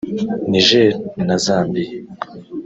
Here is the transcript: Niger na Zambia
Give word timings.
Niger 0.49 0.91
na 1.27 1.35
Zambia 1.45 1.93